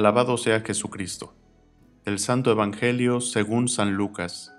Alabado 0.00 0.38
sea 0.38 0.60
Jesucristo. 0.60 1.34
Del 2.06 2.18
Santo 2.18 2.50
Evangelio 2.50 3.20
según 3.20 3.68
San 3.68 3.94
Lucas. 3.94 4.50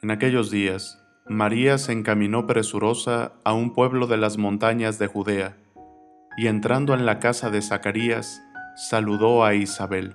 En 0.00 0.12
aquellos 0.12 0.50
días, 0.50 1.02
María 1.26 1.76
se 1.76 1.92
encaminó 1.92 2.46
presurosa 2.46 3.32
a 3.42 3.52
un 3.52 3.72
pueblo 3.72 4.06
de 4.06 4.16
las 4.16 4.38
montañas 4.38 4.98
de 5.00 5.08
Judea, 5.08 5.56
y 6.36 6.46
entrando 6.46 6.94
en 6.94 7.04
la 7.04 7.18
casa 7.18 7.50
de 7.50 7.62
Zacarías, 7.62 8.42
saludó 8.76 9.44
a 9.44 9.54
Isabel. 9.54 10.14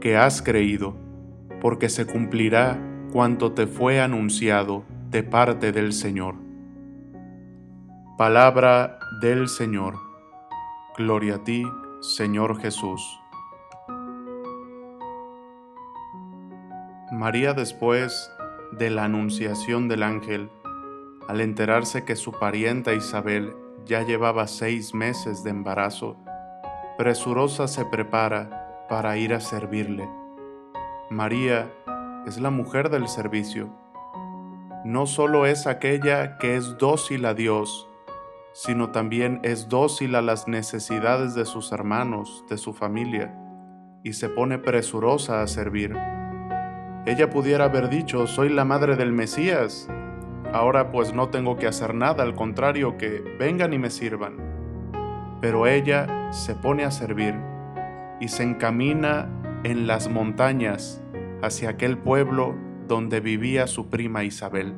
que 0.00 0.16
has 0.16 0.42
creído, 0.42 0.96
porque 1.60 1.88
se 1.88 2.06
cumplirá 2.06 2.78
cuanto 3.12 3.52
te 3.52 3.66
fue 3.66 4.00
anunciado 4.00 4.84
de 5.10 5.22
parte 5.22 5.72
del 5.72 5.92
Señor. 5.92 6.36
Palabra 8.16 8.98
del 9.20 9.48
Señor. 9.48 9.96
Gloria 10.96 11.36
a 11.36 11.44
ti, 11.44 11.64
Señor 12.00 12.60
Jesús. 12.60 13.20
María 17.10 17.54
después 17.54 18.30
de 18.72 18.90
la 18.90 19.04
anunciación 19.04 19.88
del 19.88 20.02
ángel, 20.02 20.50
al 21.26 21.40
enterarse 21.40 22.04
que 22.04 22.16
su 22.16 22.32
parienta 22.32 22.92
Isabel 22.92 23.54
ya 23.86 24.02
llevaba 24.02 24.46
seis 24.46 24.94
meses 24.94 25.42
de 25.42 25.50
embarazo, 25.50 26.16
presurosa 26.98 27.68
se 27.68 27.84
prepara 27.84 28.57
para 28.88 29.16
ir 29.16 29.34
a 29.34 29.40
servirle. 29.40 30.08
María 31.10 31.70
es 32.26 32.40
la 32.40 32.50
mujer 32.50 32.90
del 32.90 33.08
servicio. 33.08 33.68
No 34.84 35.06
solo 35.06 35.46
es 35.46 35.66
aquella 35.66 36.38
que 36.38 36.56
es 36.56 36.78
dócil 36.78 37.26
a 37.26 37.34
Dios, 37.34 37.88
sino 38.52 38.90
también 38.90 39.40
es 39.42 39.68
dócil 39.68 40.14
a 40.14 40.22
las 40.22 40.48
necesidades 40.48 41.34
de 41.34 41.44
sus 41.44 41.70
hermanos, 41.72 42.44
de 42.48 42.56
su 42.56 42.72
familia, 42.72 43.34
y 44.02 44.14
se 44.14 44.28
pone 44.28 44.58
presurosa 44.58 45.42
a 45.42 45.46
servir. 45.46 45.96
Ella 47.06 47.30
pudiera 47.30 47.64
haber 47.64 47.88
dicho, 47.88 48.26
soy 48.26 48.48
la 48.48 48.64
madre 48.64 48.96
del 48.96 49.12
Mesías, 49.12 49.88
ahora 50.52 50.90
pues 50.90 51.12
no 51.12 51.28
tengo 51.28 51.56
que 51.56 51.66
hacer 51.66 51.94
nada, 51.94 52.22
al 52.22 52.34
contrario, 52.34 52.96
que 52.96 53.20
vengan 53.38 53.72
y 53.72 53.78
me 53.78 53.90
sirvan. 53.90 54.36
Pero 55.40 55.66
ella 55.66 56.32
se 56.32 56.54
pone 56.54 56.84
a 56.84 56.90
servir 56.90 57.34
y 58.20 58.28
se 58.28 58.42
encamina 58.42 59.28
en 59.64 59.86
las 59.86 60.08
montañas 60.08 61.02
hacia 61.42 61.70
aquel 61.70 61.98
pueblo 61.98 62.54
donde 62.86 63.20
vivía 63.20 63.66
su 63.66 63.88
prima 63.88 64.24
Isabel. 64.24 64.74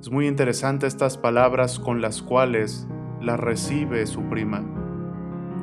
Es 0.00 0.10
muy 0.10 0.28
interesante 0.28 0.86
estas 0.86 1.18
palabras 1.18 1.78
con 1.78 2.00
las 2.00 2.22
cuales 2.22 2.86
la 3.20 3.36
recibe 3.36 4.06
su 4.06 4.22
prima. 4.28 4.62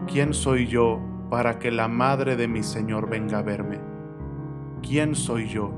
¿Quién 0.08 0.34
soy 0.34 0.68
yo 0.68 1.00
para 1.30 1.58
que 1.58 1.72
la 1.72 1.88
madre 1.88 2.36
de 2.36 2.48
mi 2.48 2.62
Señor 2.62 3.10
venga 3.10 3.40
a 3.40 3.44
verme? 3.44 3.80
¿Quién 4.82 5.16
soy 5.16 5.48
yo? 5.48 5.72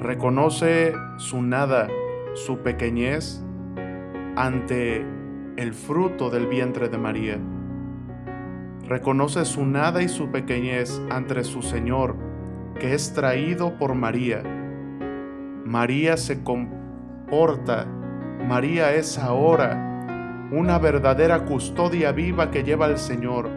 Reconoce 0.00 0.94
su 1.18 1.42
nada, 1.42 1.88
su 2.34 2.58
pequeñez 2.58 3.44
ante 4.36 5.04
el 5.56 5.74
fruto 5.74 6.30
del 6.30 6.46
vientre 6.46 6.88
de 6.88 6.98
María. 6.98 7.38
Reconoce 8.88 9.44
su 9.46 9.64
nada 9.64 10.02
y 10.02 10.08
su 10.08 10.30
pequeñez 10.30 11.00
ante 11.10 11.42
su 11.44 11.62
Señor, 11.62 12.16
que 12.78 12.94
es 12.94 13.14
traído 13.14 13.78
por 13.78 13.94
María. 13.94 14.42
María 15.64 16.16
se 16.18 16.42
María 18.46 18.94
es 18.94 19.18
ahora 19.18 20.48
una 20.50 20.78
verdadera 20.78 21.46
custodia 21.46 22.12
viva 22.12 22.50
que 22.50 22.62
lleva 22.62 22.86
el 22.86 22.98
Señor. 22.98 23.48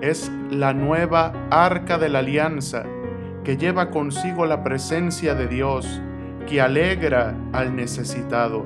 Es 0.00 0.32
la 0.50 0.72
nueva 0.72 1.32
arca 1.50 1.98
de 1.98 2.08
la 2.08 2.20
alianza 2.20 2.84
que 3.44 3.56
lleva 3.56 3.90
consigo 3.90 4.46
la 4.46 4.62
presencia 4.62 5.34
de 5.34 5.46
Dios, 5.46 6.02
que 6.46 6.60
alegra 6.60 7.34
al 7.52 7.76
necesitado, 7.76 8.64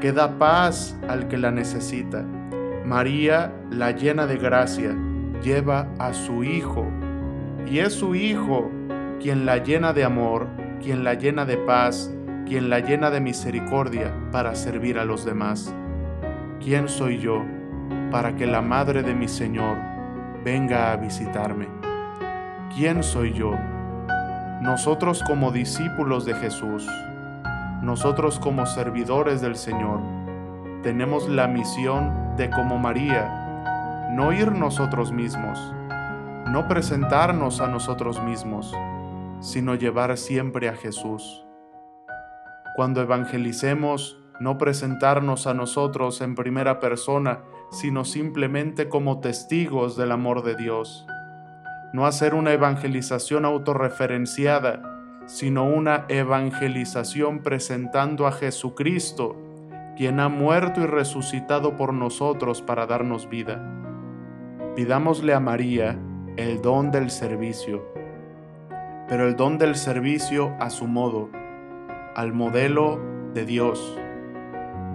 que 0.00 0.12
da 0.12 0.38
paz 0.38 0.96
al 1.08 1.28
que 1.28 1.38
la 1.38 1.50
necesita. 1.50 2.24
María, 2.84 3.52
la 3.70 3.90
llena 3.90 4.26
de 4.26 4.36
gracia, 4.36 4.96
lleva 5.42 5.88
a 5.98 6.12
su 6.12 6.44
Hijo, 6.44 6.86
y 7.66 7.80
es 7.80 7.92
su 7.92 8.14
Hijo 8.14 8.70
quien 9.20 9.46
la 9.46 9.58
llena 9.58 9.92
de 9.92 10.04
amor, 10.04 10.46
quien 10.82 11.04
la 11.04 11.14
llena 11.14 11.44
de 11.44 11.56
paz, 11.56 12.12
quien 12.46 12.70
la 12.70 12.80
llena 12.80 13.10
de 13.10 13.20
misericordia 13.20 14.12
para 14.30 14.54
servir 14.54 14.98
a 14.98 15.04
los 15.04 15.24
demás. 15.24 15.74
¿Quién 16.60 16.88
soy 16.88 17.18
yo 17.18 17.42
para 18.10 18.36
que 18.36 18.46
la 18.46 18.62
Madre 18.62 19.02
de 19.02 19.14
mi 19.14 19.28
Señor 19.28 19.78
venga 20.44 20.92
a 20.92 20.96
visitarme? 20.96 21.68
¿Quién 22.74 23.02
soy 23.02 23.32
yo? 23.32 23.52
Nosotros 24.62 25.22
como 25.26 25.50
discípulos 25.50 26.24
de 26.24 26.34
Jesús, 26.34 26.86
nosotros 27.82 28.38
como 28.38 28.66
servidores 28.66 29.40
del 29.40 29.56
Señor, 29.56 30.00
tenemos 30.82 31.28
la 31.28 31.46
misión 31.46 32.36
de 32.36 32.48
como 32.50 32.78
María, 32.78 33.45
no 34.10 34.32
ir 34.32 34.52
nosotros 34.52 35.12
mismos, 35.12 35.74
no 36.46 36.68
presentarnos 36.68 37.60
a 37.60 37.66
nosotros 37.66 38.22
mismos, 38.22 38.74
sino 39.40 39.74
llevar 39.74 40.16
siempre 40.16 40.68
a 40.68 40.74
Jesús 40.74 41.46
cuando 42.76 43.00
evangelicemos, 43.00 44.18
no 44.38 44.58
presentarnos 44.58 45.46
a 45.46 45.54
nosotros 45.54 46.20
en 46.20 46.34
primera 46.34 46.78
persona, 46.78 47.40
sino 47.70 48.04
simplemente 48.04 48.90
como 48.90 49.20
testigos 49.20 49.96
del 49.96 50.12
amor 50.12 50.42
de 50.42 50.56
Dios. 50.56 51.06
No 51.94 52.04
hacer 52.04 52.34
una 52.34 52.52
evangelización 52.52 53.46
autorreferenciada, 53.46 54.82
sino 55.24 55.64
una 55.64 56.04
evangelización 56.08 57.38
presentando 57.42 58.26
a 58.26 58.32
Jesucristo, 58.32 59.36
quien 59.96 60.20
ha 60.20 60.28
muerto 60.28 60.82
y 60.82 60.86
resucitado 60.86 61.76
por 61.76 61.94
nosotros 61.94 62.60
para 62.60 62.86
darnos 62.86 63.30
vida. 63.30 63.85
Pidámosle 64.76 65.32
a 65.32 65.40
María 65.40 65.98
el 66.36 66.60
don 66.60 66.90
del 66.90 67.08
servicio, 67.08 67.82
pero 69.08 69.26
el 69.26 69.34
don 69.34 69.56
del 69.56 69.74
servicio 69.74 70.54
a 70.60 70.68
su 70.68 70.86
modo 70.86 71.30
al 72.14 72.34
modelo 72.34 73.00
de 73.32 73.46
Dios, 73.46 73.98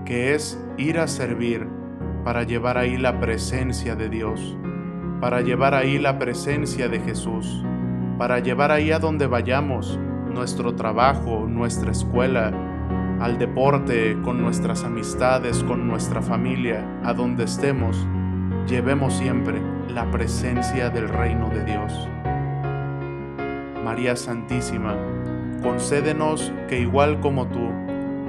que 0.05 0.35
es 0.35 0.63
ir 0.77 0.99
a 0.99 1.07
servir 1.07 1.67
para 2.23 2.43
llevar 2.43 2.77
ahí 2.77 2.95
la 2.95 3.19
presencia 3.19 3.95
de 3.95 4.09
Dios, 4.09 4.55
para 5.19 5.41
llevar 5.41 5.73
ahí 5.73 5.97
la 5.97 6.19
presencia 6.19 6.87
de 6.87 6.99
Jesús, 6.99 7.65
para 8.19 8.37
llevar 8.37 8.71
ahí 8.71 8.91
a 8.91 8.99
donde 8.99 9.25
vayamos 9.25 9.99
nuestro 10.31 10.75
trabajo, 10.75 11.47
nuestra 11.47 11.89
escuela, 11.89 12.53
al 13.19 13.39
deporte, 13.39 14.15
con 14.23 14.43
nuestras 14.43 14.83
amistades, 14.83 15.63
con 15.63 15.87
nuestra 15.87 16.21
familia, 16.21 17.01
a 17.03 17.15
donde 17.15 17.45
estemos, 17.45 18.07
llevemos 18.67 19.13
siempre 19.13 19.61
la 19.89 20.09
presencia 20.11 20.89
del 20.89 21.09
reino 21.09 21.49
de 21.49 21.63
Dios. 21.65 22.07
María 23.83 24.15
Santísima, 24.15 24.95
concédenos 25.61 26.53
que 26.69 26.79
igual 26.79 27.19
como 27.19 27.47
tú 27.47 27.69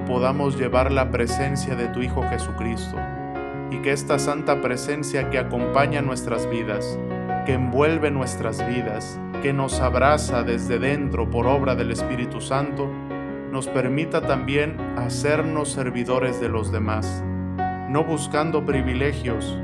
podamos 0.06 0.58
llevar 0.58 0.90
la 0.90 1.10
presencia 1.10 1.76
de 1.76 1.88
tu 1.88 2.02
Hijo 2.02 2.22
Jesucristo 2.28 2.96
y 3.70 3.78
que 3.78 3.92
esta 3.92 4.18
santa 4.18 4.60
presencia 4.60 5.30
que 5.30 5.38
acompaña 5.38 6.02
nuestras 6.02 6.48
vidas, 6.50 6.98
que 7.46 7.54
envuelve 7.54 8.10
nuestras 8.10 8.66
vidas, 8.66 9.18
que 9.42 9.52
nos 9.52 9.80
abraza 9.80 10.42
desde 10.42 10.78
dentro 10.78 11.30
por 11.30 11.46
obra 11.46 11.74
del 11.74 11.90
Espíritu 11.90 12.40
Santo, 12.40 12.90
nos 13.50 13.68
permita 13.68 14.22
también 14.22 14.76
hacernos 14.96 15.72
servidores 15.72 16.40
de 16.40 16.48
los 16.48 16.72
demás, 16.72 17.22
no 17.88 18.04
buscando 18.04 18.64
privilegios, 18.64 19.58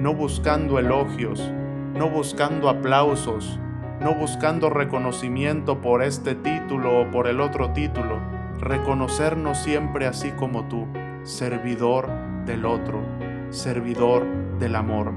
no 0.00 0.14
buscando 0.14 0.78
elogios, 0.78 1.52
no 1.94 2.08
buscando 2.08 2.68
aplausos, 2.68 3.58
no 4.00 4.14
buscando 4.14 4.70
reconocimiento 4.70 5.80
por 5.80 6.02
este 6.02 6.36
título 6.36 7.00
o 7.00 7.10
por 7.10 7.26
el 7.26 7.40
otro 7.40 7.72
título, 7.72 8.20
reconocernos 8.60 9.58
siempre 9.58 10.06
así 10.06 10.30
como 10.32 10.68
tú, 10.68 10.86
servidor 11.24 12.08
del 12.46 12.64
otro, 12.64 13.00
servidor 13.50 14.24
del 14.60 14.76
amor. 14.76 15.12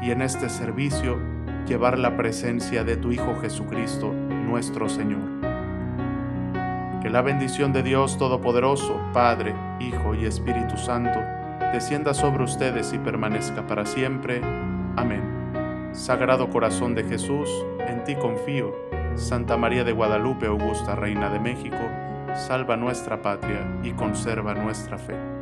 Y 0.00 0.10
en 0.10 0.22
este 0.22 0.48
servicio 0.48 1.18
llevar 1.66 1.98
la 1.98 2.16
presencia 2.16 2.84
de 2.84 2.96
tu 2.96 3.12
Hijo 3.12 3.36
Jesucristo, 3.40 4.12
nuestro 4.12 4.88
Señor. 4.88 5.20
Que 7.02 7.10
la 7.10 7.20
bendición 7.20 7.72
de 7.72 7.82
Dios 7.82 8.16
Todopoderoso, 8.16 8.98
Padre, 9.12 9.54
Hijo 9.78 10.14
y 10.14 10.24
Espíritu 10.24 10.76
Santo, 10.78 11.20
descienda 11.72 12.12
sobre 12.12 12.44
ustedes 12.44 12.92
y 12.92 12.98
permanezca 12.98 13.66
para 13.66 13.86
siempre. 13.86 14.42
Amén. 14.96 15.90
Sagrado 15.92 16.50
Corazón 16.50 16.94
de 16.94 17.04
Jesús, 17.04 17.48
en 17.88 18.04
ti 18.04 18.14
confío. 18.14 18.74
Santa 19.14 19.56
María 19.56 19.82
de 19.84 19.92
Guadalupe, 19.92 20.46
Augusta, 20.46 20.94
Reina 20.94 21.28
de 21.30 21.38
México, 21.38 21.76
salva 22.34 22.76
nuestra 22.76 23.20
patria 23.20 23.66
y 23.82 23.92
conserva 23.92 24.54
nuestra 24.54 24.96
fe. 24.98 25.41